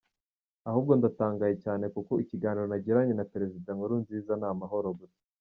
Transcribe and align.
Ahubwo 0.69 0.91
ndatangaye 0.99 1.55
cyane 1.63 1.85
kuko 1.95 2.11
ikiganiro 2.23 2.65
nagiranye 2.67 3.13
na 3.15 3.25
Perezida 3.31 3.69
Nkurunziza 3.75 4.33
ni 4.39 4.45
amahoro 4.53 4.87
gusa. 4.99 5.21